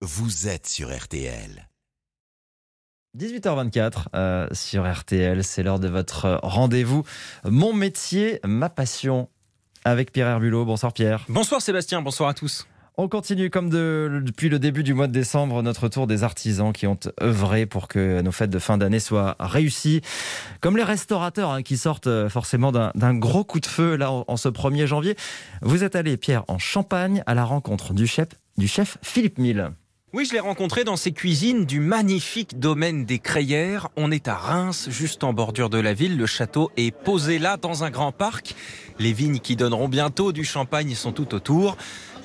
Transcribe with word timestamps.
vous 0.00 0.46
êtes 0.46 0.66
sur 0.68 0.96
RTL. 0.96 1.68
18h24 3.18 3.92
euh, 4.14 4.48
sur 4.52 4.90
RTL, 4.90 5.42
c'est 5.42 5.62
l'heure 5.62 5.80
de 5.80 5.88
votre 5.88 6.38
rendez-vous. 6.42 7.02
Mon 7.44 7.72
métier, 7.72 8.38
ma 8.44 8.68
passion, 8.68 9.28
avec 9.84 10.12
Pierre 10.12 10.28
Herbulot. 10.28 10.64
Bonsoir 10.64 10.92
Pierre. 10.92 11.24
Bonsoir 11.28 11.60
Sébastien, 11.62 12.00
bonsoir 12.00 12.28
à 12.28 12.34
tous. 12.34 12.68
On 12.96 13.08
continue 13.08 13.48
comme 13.48 13.70
de, 13.70 14.20
depuis 14.24 14.48
le 14.48 14.58
début 14.58 14.82
du 14.82 14.92
mois 14.92 15.06
de 15.06 15.12
décembre 15.12 15.62
notre 15.62 15.88
tour 15.88 16.06
des 16.06 16.24
artisans 16.24 16.72
qui 16.72 16.86
ont 16.86 16.98
œuvré 17.20 17.64
pour 17.64 17.88
que 17.88 18.20
nos 18.20 18.32
fêtes 18.32 18.50
de 18.50 18.58
fin 18.58 18.76
d'année 18.76 19.00
soient 19.00 19.36
réussies. 19.40 20.00
Comme 20.60 20.76
les 20.76 20.82
restaurateurs 20.84 21.50
hein, 21.50 21.62
qui 21.62 21.76
sortent 21.76 22.08
euh, 22.08 22.28
forcément 22.28 22.72
d'un 22.72 23.14
gros 23.14 23.44
coup 23.44 23.60
de 23.60 23.66
feu 23.66 23.96
là 23.96 24.12
en, 24.12 24.24
en 24.28 24.36
ce 24.36 24.48
1er 24.48 24.86
janvier. 24.86 25.16
Vous 25.62 25.82
êtes 25.82 25.96
allé 25.96 26.16
Pierre 26.16 26.44
en 26.46 26.58
Champagne 26.58 27.22
à 27.26 27.34
la 27.34 27.44
rencontre 27.44 27.94
du 27.94 28.06
chef, 28.06 28.28
du 28.56 28.68
chef 28.68 28.98
Philippe 29.02 29.38
Mille. 29.38 29.72
Oui, 30.14 30.24
je 30.24 30.32
l'ai 30.32 30.40
rencontré 30.40 30.84
dans 30.84 30.96
ses 30.96 31.12
cuisines 31.12 31.66
du 31.66 31.80
magnifique 31.80 32.58
domaine 32.58 33.04
des 33.04 33.18
Crayères. 33.18 33.88
On 33.94 34.10
est 34.10 34.26
à 34.26 34.36
Reims, 34.36 34.88
juste 34.88 35.22
en 35.22 35.34
bordure 35.34 35.68
de 35.68 35.76
la 35.76 35.92
ville. 35.92 36.16
Le 36.16 36.24
château 36.24 36.70
est 36.78 36.92
posé 36.92 37.38
là, 37.38 37.58
dans 37.58 37.84
un 37.84 37.90
grand 37.90 38.10
parc. 38.10 38.54
Les 38.98 39.12
vignes 39.12 39.38
qui 39.38 39.54
donneront 39.54 39.86
bientôt 39.86 40.32
du 40.32 40.44
champagne 40.44 40.94
sont 40.94 41.12
tout 41.12 41.34
autour. 41.34 41.76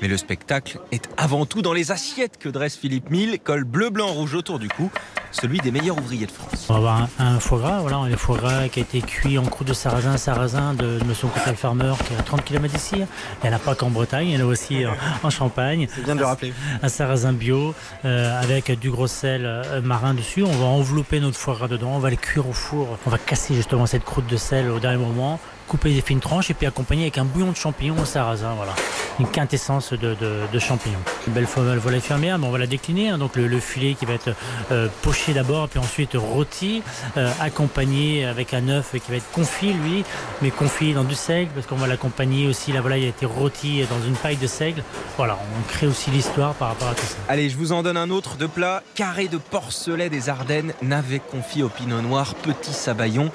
Mais 0.03 0.09
le 0.09 0.17
spectacle 0.17 0.79
est 0.91 1.07
avant 1.15 1.45
tout 1.45 1.61
dans 1.61 1.71
les 1.71 1.93
assiettes 1.93 2.37
que 2.37 2.49
dresse 2.49 2.75
Philippe 2.75 3.09
Mille, 3.09 3.39
col 3.41 3.63
bleu, 3.63 3.89
blanc, 3.89 4.07
rouge 4.07 4.35
autour 4.35 4.59
du 4.59 4.67
cou, 4.67 4.91
celui 5.31 5.59
des 5.59 5.71
meilleurs 5.71 5.97
ouvriers 5.97 6.25
de 6.25 6.31
France. 6.31 6.65
On 6.67 6.73
va 6.73 6.77
avoir 6.79 7.07
un, 7.19 7.35
un 7.35 7.39
foie 7.39 7.59
gras, 7.59 7.79
voilà, 7.79 7.95
un 7.99 8.17
foie 8.17 8.35
gras 8.35 8.67
qui 8.67 8.79
a 8.79 8.81
été 8.81 9.01
cuit 9.01 9.37
en 9.37 9.45
croûte 9.45 9.69
de 9.69 9.73
sarrasin, 9.73 10.17
sarrasin 10.17 10.73
de, 10.73 10.99
de 10.99 11.03
Monsieur 11.05 11.29
Cocktail 11.29 11.55
Farmer 11.55 11.93
qui 12.05 12.13
est 12.13 12.17
à 12.17 12.21
30 12.21 12.43
km 12.43 12.73
d'ici. 12.73 12.95
Il 12.97 13.49
n'y 13.49 13.53
en 13.53 13.55
a 13.55 13.59
pas 13.59 13.75
qu'en 13.75 13.91
Bretagne, 13.91 14.27
il 14.27 14.37
y 14.37 14.43
en 14.43 14.45
a 14.45 14.49
aussi 14.49 14.85
en, 14.85 14.93
en 15.25 15.29
Champagne. 15.29 15.87
C'est 15.89 16.03
bien 16.03 16.15
de 16.15 16.19
le 16.19 16.25
rappeler. 16.25 16.53
Un 16.81 16.89
sarrasin 16.89 17.31
bio 17.31 17.73
euh, 18.03 18.41
avec 18.41 18.77
du 18.77 18.91
gros 18.91 19.07
sel 19.07 19.45
euh, 19.45 19.81
marin 19.81 20.13
dessus. 20.15 20.43
On 20.43 20.51
va 20.51 20.65
envelopper 20.65 21.21
notre 21.21 21.37
foie 21.37 21.53
gras 21.53 21.69
dedans, 21.69 21.91
on 21.93 21.99
va 21.99 22.09
le 22.09 22.17
cuire 22.17 22.45
au 22.49 22.51
four. 22.51 22.97
On 23.05 23.09
va 23.09 23.17
casser 23.17 23.55
justement 23.55 23.85
cette 23.85 24.03
croûte 24.03 24.27
de 24.27 24.35
sel 24.35 24.69
au 24.69 24.79
dernier 24.79 24.97
moment 24.97 25.39
couper 25.67 25.93
des 25.93 26.01
fines 26.01 26.19
tranches 26.19 26.51
et 26.51 26.53
puis 26.53 26.67
accompagner 26.67 27.03
avec 27.03 27.17
un 27.17 27.25
bouillon 27.25 27.51
de 27.51 27.55
champignons 27.55 27.99
au 28.01 28.05
sarrasin. 28.05 28.53
Voilà, 28.55 28.73
une 29.19 29.27
quintessence 29.27 29.93
de, 29.93 30.59
champignons. 30.59 30.99
Une 31.27 31.33
belle 31.33 31.45
volaille 31.45 32.01
fermière, 32.01 32.37
mais 32.37 32.47
on 32.47 32.51
va 32.51 32.57
la 32.57 32.67
décliner. 32.67 33.09
Hein. 33.09 33.17
Donc 33.17 33.35
le, 33.35 33.47
le, 33.47 33.59
filet 33.59 33.93
qui 33.93 34.05
va 34.05 34.13
être 34.13 34.35
euh, 34.71 34.87
poché 35.01 35.33
d'abord, 35.33 35.69
puis 35.69 35.79
ensuite 35.79 36.11
rôti, 36.15 36.83
euh, 37.17 37.31
accompagné 37.39 38.25
avec 38.25 38.53
un 38.53 38.67
œuf 38.69 38.91
qui 38.93 39.11
va 39.11 39.17
être 39.17 39.31
confit 39.31 39.73
lui, 39.73 40.03
mais 40.41 40.51
confit 40.51 40.93
dans 40.93 41.03
du 41.03 41.15
seigle 41.15 41.51
parce 41.53 41.67
qu'on 41.67 41.75
va 41.75 41.87
l'accompagner 41.87 42.47
aussi. 42.47 42.71
La 42.71 42.81
volaille 42.81 43.05
a 43.05 43.09
été 43.09 43.25
rôtie 43.25 43.83
dans 43.89 44.05
une 44.05 44.15
paille 44.15 44.37
de 44.37 44.47
seigle. 44.47 44.83
Voilà, 45.17 45.37
on 45.57 45.71
crée 45.71 45.87
aussi 45.87 46.11
l'histoire 46.11 46.53
par 46.53 46.69
rapport 46.69 46.89
à 46.89 46.95
tout 46.95 47.05
ça. 47.05 47.15
Allez, 47.29 47.49
je 47.49 47.57
vous 47.57 47.71
en 47.71 47.83
donne 47.83 47.97
un 47.97 48.09
autre 48.09 48.37
de 48.37 48.45
plat 48.45 48.83
carré 48.95 49.27
de 49.27 49.37
porcelet 49.37 50.09
des 50.09 50.29
Ardennes, 50.29 50.73
navet 50.81 51.19
confit 51.19 51.63
au 51.63 51.69
pinot 51.69 52.01
noir, 52.01 52.35
petit 52.35 52.73
sabayon. 52.73 53.31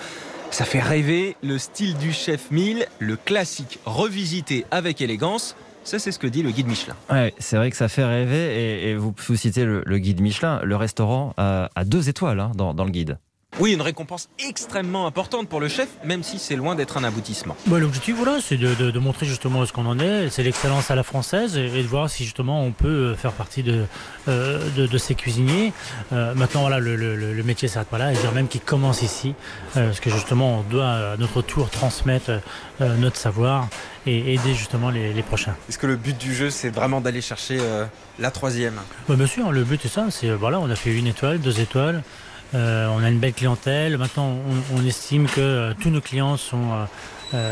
Ça 0.50 0.64
fait 0.64 0.80
rêver 0.80 1.36
le 1.42 1.58
style 1.58 1.96
du 1.98 2.12
chef 2.12 2.50
Mille, 2.50 2.86
le 2.98 3.16
classique 3.16 3.78
revisité 3.84 4.64
avec 4.70 5.00
élégance. 5.00 5.54
Ça, 5.89 5.98
c'est 5.98 6.12
ce 6.12 6.19
que 6.19 6.27
dit 6.27 6.42
le 6.42 6.50
guide 6.50 6.67
Michelin. 6.67 6.94
Ouais, 7.08 7.33
c'est 7.39 7.56
vrai 7.56 7.70
que 7.70 7.77
ça 7.78 7.89
fait 7.89 8.05
rêver. 8.05 8.91
Et, 8.91 8.94
vous, 8.94 9.14
vous, 9.17 9.36
citez 9.36 9.64
le, 9.64 9.98
guide 9.98 10.20
Michelin. 10.20 10.61
Le 10.62 10.77
restaurant 10.77 11.33
a, 11.39 11.70
deux 11.86 12.11
étoiles 12.11 12.41
hein, 12.41 12.53
dans, 12.55 12.84
le 12.84 12.91
guide. 12.91 13.19
Oui, 13.60 13.72
une 13.72 13.82
récompense 13.82 14.28
extrêmement 14.38 15.06
importante 15.08 15.48
pour 15.48 15.58
le 15.58 15.66
chef, 15.66 15.88
même 16.04 16.22
si 16.22 16.38
c'est 16.38 16.54
loin 16.54 16.76
d'être 16.76 16.96
un 16.96 17.02
aboutissement. 17.02 17.56
Bah, 17.66 17.80
L'objectif, 17.80 18.14
voilà, 18.14 18.38
c'est 18.40 18.56
de, 18.56 18.72
de, 18.74 18.92
de, 18.92 18.98
montrer 19.00 19.26
justement 19.26 19.66
ce 19.66 19.72
qu'on 19.72 19.86
en 19.86 19.98
est. 19.98 20.28
C'est 20.30 20.44
l'excellence 20.44 20.92
à 20.92 20.94
la 20.94 21.02
française 21.02 21.56
et, 21.56 21.66
et, 21.66 21.82
de 21.82 21.88
voir 21.88 22.08
si 22.08 22.22
justement 22.24 22.62
on 22.62 22.70
peut 22.70 23.14
faire 23.14 23.32
partie 23.32 23.64
de, 23.64 23.84
euh, 24.28 24.60
de, 24.76 24.98
ces 24.98 25.16
cuisiniers. 25.16 25.72
Euh, 26.12 26.34
maintenant, 26.34 26.60
voilà, 26.60 26.78
le, 26.78 26.94
le, 26.94 27.16
le 27.16 27.42
métier 27.42 27.66
s'arrête 27.66 27.88
pas 27.88 27.98
là. 27.98 28.12
Et 28.12 28.16
dire 28.16 28.30
même 28.32 28.46
qu'il 28.46 28.60
commence 28.60 29.02
ici, 29.02 29.34
euh, 29.76 29.86
parce 29.88 29.98
que 29.98 30.10
justement, 30.10 30.60
on 30.60 30.62
doit 30.62 30.88
à 30.88 31.16
notre 31.16 31.42
tour 31.42 31.68
transmettre 31.68 32.30
euh, 32.80 32.97
notre 32.97 33.16
savoir 33.16 33.66
et 34.06 34.34
aider 34.34 34.54
justement 34.54 34.91
les, 34.91 35.12
les 35.12 35.22
prochains. 35.22 35.56
Est-ce 35.68 35.78
que 35.78 35.88
le 35.88 35.97
but 35.97 36.16
du 36.16 36.32
jeu, 36.32 36.50
c'est 36.50 36.70
vraiment 36.70 37.00
d'aller 37.00 37.20
chercher 37.20 37.58
euh, 37.60 37.86
la 38.20 38.30
troisième? 38.30 38.76
Bah, 39.08 39.16
Bien 39.16 39.26
sûr, 39.26 39.50
le 39.50 39.64
but 39.64 39.80
c'est 39.82 39.88
ça. 39.88 40.06
C'est 40.10 40.30
voilà, 40.30 40.60
on 40.60 40.70
a 40.70 40.76
fait 40.76 40.94
une 40.97 41.08
étoile, 41.08 41.41
deux 41.41 41.58
étoiles. 41.58 42.04
Euh, 42.54 42.88
on 42.88 43.03
a 43.03 43.09
une 43.09 43.19
belle 43.19 43.34
clientèle. 43.34 43.98
Maintenant, 43.98 44.36
on, 44.75 44.84
estime 44.84 45.26
que 45.26 45.41
euh, 45.41 45.75
tous 45.81 45.91
nos 45.91 46.00
clients 46.00 46.36
sont, 46.36 46.72
euh, 46.72 46.84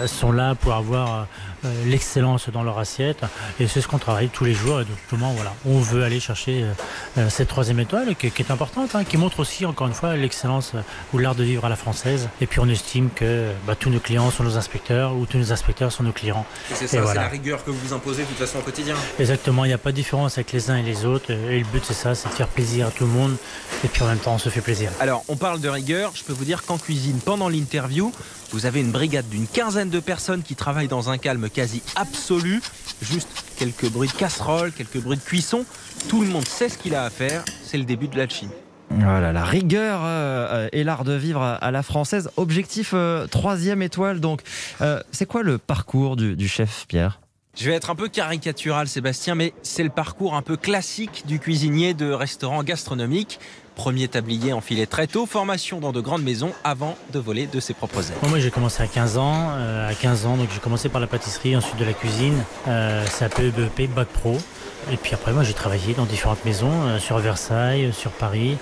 sont 0.07 0.33
là 0.33 0.55
pour 0.55 0.75
avoir 0.75 1.27
euh, 1.65 1.85
l'excellence 1.87 2.49
dans 2.51 2.63
leur 2.63 2.79
assiette. 2.79 3.21
Et 3.59 3.67
c'est 3.67 3.81
ce 3.81 3.89
qu'on 3.89 3.99
travaille 3.99 4.29
tous 4.29 4.45
les 4.45 4.55
jours. 4.55 4.81
Et 4.81 4.85
donc, 4.85 4.97
justement, 4.99 5.33
voilà, 5.33 5.55
on 5.65 5.79
veut 5.79 6.05
aller 6.05 6.21
chercher 6.21 6.65
euh, 7.17 7.29
cette 7.31 7.49
troisième 7.49 7.81
étoile 7.81 8.15
qui, 8.15 8.31
qui 8.31 8.43
est 8.43 8.51
importante, 8.51 8.95
hein, 8.95 9.05
qui 9.05 9.17
montre 9.17 9.41
aussi, 9.41 9.65
encore 9.65 9.87
une 9.87 9.95
fois, 9.95 10.17
l'excellence 10.17 10.73
ou 11.13 11.19
l'art 11.19 11.35
de 11.35 11.45
vivre 11.45 11.65
à 11.65 11.69
la 11.69 11.77
française. 11.77 12.29
Et 12.41 12.47
puis, 12.47 12.61
on 12.61 12.69
estime 12.69 13.11
que 13.15 13.51
bah, 13.67 13.75
tous 13.75 13.91
nos 13.91 14.01
clients 14.01 14.31
sont 14.31 14.45
nos 14.45 14.57
inspecteurs 14.57 15.15
ou 15.15 15.27
tous 15.27 15.39
nos 15.39 15.53
inspecteurs 15.53 15.93
sont 15.93 16.03
nos 16.03 16.13
clients. 16.13 16.45
C'est 16.73 16.87
ça, 16.87 17.01
voilà. 17.01 17.23
c'est 17.23 17.27
la 17.27 17.33
rigueur 17.33 17.65
que 17.65 17.71
vous 17.71 17.93
imposez 17.93 18.23
de 18.23 18.29
toute 18.29 18.39
façon 18.39 18.59
au 18.59 18.63
quotidien. 18.63 18.95
Exactement, 19.19 19.65
il 19.65 19.69
n'y 19.69 19.75
a 19.75 19.79
pas 19.79 19.93
de 19.93 19.97
différence 19.97 20.37
avec 20.39 20.53
les 20.53 20.71
uns 20.71 20.77
et 20.77 20.83
les 20.83 21.05
autres. 21.05 21.31
Et 21.31 21.59
le 21.59 21.67
but, 21.67 21.85
c'est 21.85 21.95
ça, 21.95 22.15
c'est 22.15 22.29
de 22.29 22.35
faire 22.35 22.49
plaisir 22.49 22.89
à 22.89 22.91
tout 22.91 23.05
le 23.05 23.11
monde. 23.11 23.37
Et 23.85 23.89
puis, 23.89 24.03
en 24.03 24.07
même 24.07 24.19
temps, 24.19 24.35
on 24.35 24.39
se 24.39 24.51
fait 24.51 24.61
plaisir. 24.61 24.91
Alors, 25.01 25.25
on 25.29 25.37
parle 25.37 25.61
de 25.61 25.69
rigueur. 25.69 26.13
Je 26.15 26.23
peux 26.23 26.33
vous 26.33 26.45
dire 26.45 26.65
qu'en 26.65 26.79
cuisine, 26.79 27.19
pendant 27.25 27.49
l'interview, 27.49 28.13
vous 28.53 28.67
avez 28.67 28.81
une 28.81 28.93
brigade 28.93 29.29
d'une 29.29 29.47
quinzaine 29.47 29.66
de 29.67 29.99
personnes 29.99 30.45
qui 30.45 30.55
travaillent 30.55 30.87
dans 30.87 31.11
un 31.11 31.19
calme 31.19 31.51
quasi 31.51 31.83
absolu. 31.97 32.63
Juste 33.03 33.29
quelques 33.59 33.91
bruits 33.91 34.09
de 34.09 34.15
casserole, 34.15 34.71
quelques 34.71 34.99
bruits 34.99 35.17
de 35.17 35.23
cuisson. 35.23 35.65
Tout 36.09 36.23
le 36.23 36.29
monde 36.29 36.47
sait 36.47 36.69
ce 36.69 36.79
qu'il 36.79 36.95
a 36.95 37.05
à 37.05 37.11
faire. 37.11 37.45
C'est 37.65 37.77
le 37.77 37.85
début 37.85 38.07
de 38.07 38.17
l'alchimie. 38.17 38.53
Voilà, 38.91 39.33
la 39.33 39.45
rigueur 39.45 40.03
euh, 40.05 40.69
et 40.71 40.85
l'art 40.85 41.03
de 41.03 41.15
vivre 41.15 41.43
à 41.43 41.71
la 41.73 41.83
française. 41.83 42.31
Objectif 42.37 42.93
euh, 42.95 43.27
troisième 43.27 43.83
étoile. 43.83 44.21
Donc, 44.21 44.43
euh, 44.83 45.01
c'est 45.11 45.27
quoi 45.27 45.43
le 45.43 45.59
parcours 45.59 46.15
du, 46.15 46.37
du 46.37 46.47
chef 46.47 46.87
Pierre? 46.87 47.21
Je 47.57 47.69
vais 47.69 47.75
être 47.75 47.91
un 47.91 47.97
peu 47.97 48.09
caricatural, 48.09 48.87
Sébastien, 48.87 49.35
mais 49.35 49.53
c'est 49.63 49.83
le 49.83 49.91
parcours 49.91 50.37
un 50.37 50.43
peu 50.43 50.57
classique 50.57 51.25
du 51.27 51.41
cuisinier 51.41 51.93
de 51.93 52.13
restaurant 52.13 52.63
gastronomique. 52.63 53.41
Premier 53.77 54.09
tablier 54.09 54.55
enfilé 54.55 54.87
très 54.87 55.07
tôt, 55.07 55.27
formation 55.27 55.81
dans 55.81 55.93
de 55.93 56.01
grandes 56.01 56.23
maisons 56.23 56.53
avant 56.65 56.97
de 57.13 57.19
voler 57.19 57.47
de 57.47 57.61
ses 57.61 57.75
propres 57.75 58.11
ailes. 58.11 58.17
Moi 58.29 58.41
j'ai 58.41 58.51
commencé 58.51 58.83
à 58.83 58.87
15 58.87 59.19
ans, 59.19 59.51
euh, 59.51 59.89
à 59.89 59.95
15 59.95 60.27
ans 60.27 60.37
donc 60.39 60.49
j'ai 60.53 60.61
commencé 60.61 60.89
par 60.89 61.01
la 61.01 61.07
pâtisserie, 61.07 61.55
ensuite 61.55 61.79
de 61.79 61.85
la 61.85 61.93
cuisine, 61.93 62.43
euh, 62.67 63.05
peu 63.37 63.51
BEP, 63.51 63.95
bac 63.95 64.09
pro. 64.09 64.39
Et 64.91 64.97
puis 64.97 65.15
après 65.15 65.33
moi 65.33 65.43
j'ai 65.43 65.53
travaillé 65.53 65.95
dans 65.95 66.05
différentes 66.05 66.45
maisons, 66.45 66.71
euh, 66.85 66.99
sur 66.99 67.19
Versailles, 67.19 67.93
sur 67.93 68.13
Paris, 68.13 68.57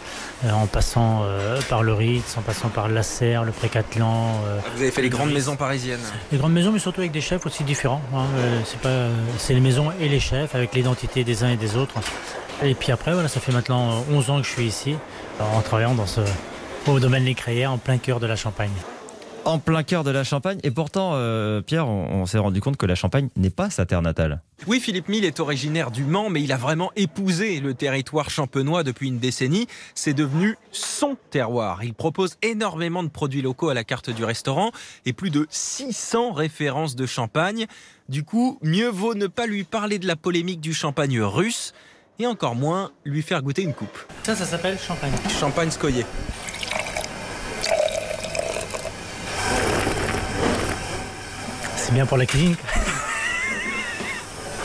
euh, 0.45 0.51
en 0.53 0.67
passant 0.67 1.23
euh, 1.25 1.61
par 1.69 1.83
le 1.83 1.93
Ritz, 1.93 2.37
en 2.39 2.41
passant 2.41 2.69
par 2.69 2.89
la 2.89 3.03
Serre, 3.03 3.45
le 3.45 3.53
Précatelan. 3.53 4.41
Ah, 4.43 4.63
Vous 4.75 4.83
avez 4.83 4.91
fait 4.91 5.03
les 5.03 5.11
grandes 5.11 5.33
maisons 5.33 5.57
parisiennes 5.57 6.01
Les 6.33 6.39
grandes 6.39 6.53
maisons 6.53 6.73
mais 6.73 6.79
surtout 6.79 7.01
avec 7.01 7.13
des 7.13 7.21
chefs 7.21 7.45
aussi 7.45 7.63
différents. 7.63 8.03
Hein. 8.15 8.25
c'est 8.65 8.81
pas, 8.81 9.09
c'est 9.39 9.55
les 9.55 9.61
maisons 9.61 9.93
et 10.01 10.09
les 10.09 10.21
chefs 10.21 10.55
avec 10.55 10.75
l'identité 10.75 11.25
des 11.25 11.45
uns 11.45 11.51
et 11.51 11.57
des 11.57 11.77
autres. 11.77 11.95
Et 12.63 12.75
puis 12.75 12.93
après, 12.93 13.13
voilà, 13.13 13.29
ça 13.29 13.41
fait 13.41 13.53
maintenant 13.53 14.05
11 14.11 14.31
ans 14.31 14.41
que 14.41 14.47
je 14.47 14.53
suis 14.53 14.65
ici, 14.65 14.97
en 15.41 15.61
travaillant 15.61 15.95
dans 15.95 16.07
ce, 16.07 16.21
au 16.87 17.01
domaine 17.01 17.25
des 17.25 17.34
Crayères, 17.34 17.73
en 17.73 17.79
plein 17.79 17.99
cœur 17.99 18.21
de 18.21 18.27
la 18.27 18.37
Champagne. 18.37 18.71
En 19.44 19.59
plein 19.59 19.82
cœur 19.82 20.05
de 20.05 20.10
la 20.10 20.25
Champagne. 20.25 20.59
Et 20.62 20.71
pourtant, 20.71 21.12
euh, 21.15 21.60
Pierre, 21.60 21.87
on, 21.87 22.22
on 22.22 22.27
s'est 22.27 22.38
rendu 22.38 22.60
compte 22.62 22.78
que 22.78 22.87
la 22.87 22.94
Champagne 22.94 23.28
n'est 23.37 23.50
pas 23.50 23.69
sa 23.69 23.84
terre 23.84 24.00
natale. 24.00 24.41
Oui, 24.66 24.81
Philippe 24.81 25.09
Mille 25.09 25.27
est 25.27 25.38
originaire 25.38 25.91
du 25.91 26.05
Mans, 26.05 26.31
mais 26.31 26.43
il 26.43 26.50
a 26.50 26.56
vraiment 26.56 26.91
épousé 26.97 27.60
le 27.60 27.75
territoire 27.75 28.31
champenois 28.31 28.83
depuis 28.84 29.09
une 29.09 29.19
décennie. 29.19 29.66
C'est 29.94 30.15
devenu 30.15 30.56
son 30.72 31.19
terroir. 31.31 31.84
Il 31.84 31.93
propose 31.93 32.37
énormément 32.41 33.03
de 33.03 33.09
produits 33.10 33.43
locaux 33.43 33.69
à 33.69 33.75
la 33.75 33.84
carte 33.84 34.09
du 34.09 34.25
restaurant 34.25 34.71
et 35.04 35.12
plus 35.12 35.31
de 35.31 35.47
600 35.50 36.33
références 36.33 36.97
de 36.97 37.04
champagne. 37.04 37.66
Du 38.09 38.25
coup, 38.25 38.59
mieux 38.62 38.88
vaut 38.88 39.15
ne 39.15 39.27
pas 39.27 39.47
lui 39.47 39.65
parler 39.65 39.99
de 39.99 40.06
la 40.06 40.16
polémique 40.16 40.60
du 40.62 40.72
champagne 40.72 41.21
russe 41.21 41.75
et 42.19 42.27
encore 42.27 42.54
moins 42.54 42.93
lui 43.04 43.21
faire 43.21 43.43
goûter 43.43 43.62
une 43.62 43.75
coupe. 43.75 43.98
Ça, 44.22 44.34
ça 44.34 44.47
s'appelle 44.47 44.78
champagne. 44.78 45.13
Champagne 45.39 45.71
scoyé. 45.71 46.07
Bien 51.95 52.07
pour 52.07 52.19
la 52.19 52.27
cuisine. 52.27 52.57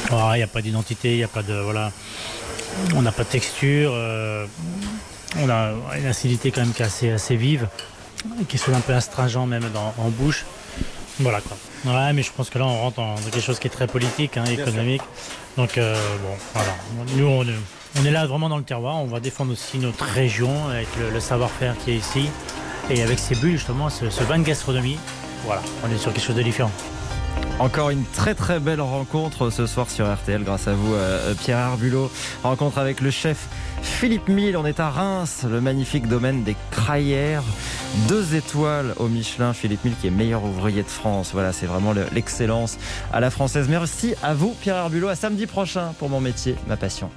Il 0.09 0.11
oh, 0.11 0.35
n'y 0.35 0.41
a 0.41 0.47
pas 0.47 0.61
d'identité, 0.61 1.11
il 1.11 1.17
n'y 1.17 1.23
a 1.23 1.27
pas 1.27 1.43
de. 1.43 1.53
Voilà. 1.53 1.91
On 2.95 3.01
n'a 3.01 3.11
pas 3.11 3.23
de 3.23 3.29
texture. 3.29 3.91
Euh, 3.93 4.45
on 5.37 5.49
a 5.49 5.71
une 5.97 6.07
acidité 6.07 6.51
quand 6.51 6.61
même 6.61 6.73
qui 6.73 6.81
est 6.81 6.85
assez, 6.85 7.11
assez 7.11 7.35
vive, 7.35 7.67
qui 8.47 8.57
est 8.57 8.69
un 8.69 8.79
peu 8.79 8.93
astringent 8.93 9.45
même 9.47 9.69
dans, 9.73 9.93
en 9.97 10.09
bouche. 10.09 10.45
Voilà 11.19 11.39
quoi. 11.41 11.57
Ouais, 11.85 12.13
mais 12.13 12.23
je 12.23 12.31
pense 12.31 12.49
que 12.49 12.57
là, 12.57 12.65
on 12.65 12.81
rentre 12.81 12.97
dans 12.97 13.15
quelque 13.15 13.41
chose 13.41 13.59
qui 13.59 13.67
est 13.67 13.71
très 13.71 13.87
politique, 13.87 14.37
hein, 14.37 14.45
économique. 14.45 15.01
Donc, 15.55 15.77
euh, 15.77 15.95
bon, 16.23 16.35
voilà. 16.53 16.73
Nous, 17.15 17.25
on, 17.25 17.45
on, 17.99 18.05
est 18.05 18.11
là 18.11 18.25
vraiment 18.25 18.49
dans 18.49 18.57
le 18.57 18.63
terroir. 18.63 18.95
On 18.95 19.05
va 19.05 19.19
défendre 19.19 19.53
aussi 19.53 19.77
notre 19.77 20.05
région 20.05 20.67
avec 20.69 20.87
le, 20.99 21.11
le 21.11 21.19
savoir-faire 21.19 21.75
qui 21.77 21.91
est 21.91 21.97
ici. 21.97 22.29
Et 22.89 23.03
avec 23.03 23.19
ces 23.19 23.35
bulles, 23.35 23.57
justement, 23.57 23.89
ce, 23.89 24.09
ce 24.09 24.23
vin 24.23 24.39
de 24.39 24.43
gastronomie, 24.43 24.97
voilà, 25.45 25.61
on 25.83 25.93
est 25.93 25.97
sur 25.97 26.11
quelque 26.11 26.25
chose 26.25 26.35
de 26.35 26.43
différent. 26.43 26.71
Encore 27.59 27.89
une 27.89 28.05
très 28.05 28.35
très 28.35 28.57
belle 28.61 28.79
rencontre 28.79 29.49
ce 29.49 29.67
soir 29.67 29.89
sur 29.89 30.09
RTL 30.09 30.43
grâce 30.45 30.69
à 30.69 30.73
vous 30.73 30.93
euh, 30.93 31.33
Pierre 31.33 31.57
Arbulot. 31.57 32.09
Rencontre 32.41 32.77
avec 32.77 33.01
le 33.01 33.11
chef 33.11 33.49
Philippe 33.81 34.29
Mille. 34.29 34.55
On 34.55 34.65
est 34.65 34.79
à 34.79 34.89
Reims, 34.89 35.45
le 35.49 35.59
magnifique 35.59 36.07
domaine 36.07 36.43
des 36.43 36.55
Craillères. 36.71 37.43
Deux 38.07 38.33
étoiles 38.35 38.93
au 38.95 39.09
Michelin. 39.09 39.51
Philippe 39.51 39.83
Mille 39.83 39.95
qui 39.99 40.07
est 40.07 40.11
meilleur 40.11 40.45
ouvrier 40.45 40.83
de 40.83 40.87
France. 40.87 41.31
Voilà, 41.33 41.51
c'est 41.51 41.65
vraiment 41.65 41.93
l'excellence 42.13 42.77
à 43.11 43.19
la 43.19 43.29
française. 43.29 43.67
Merci 43.69 44.15
à 44.23 44.33
vous 44.33 44.55
Pierre 44.61 44.77
Arbulot. 44.77 45.09
À 45.09 45.15
samedi 45.15 45.45
prochain 45.45 45.93
pour 45.99 46.07
mon 46.07 46.21
métier, 46.21 46.55
ma 46.65 46.77
passion. 46.77 47.09